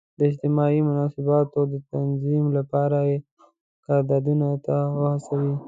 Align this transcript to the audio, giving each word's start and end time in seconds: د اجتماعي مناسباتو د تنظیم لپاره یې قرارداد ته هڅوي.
د 0.17 0.19
اجتماعي 0.29 0.79
مناسباتو 0.89 1.59
د 1.71 1.75
تنظیم 1.91 2.45
لپاره 2.57 2.97
یې 3.09 3.17
قرارداد 3.83 4.25
ته 4.65 4.75
هڅوي. 5.11 5.53